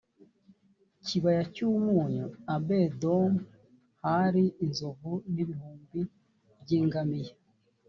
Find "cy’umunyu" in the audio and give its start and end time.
1.53-2.25